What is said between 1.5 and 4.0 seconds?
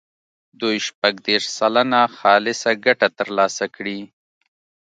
سلنه خالصه ګټه ترلاسه کړي.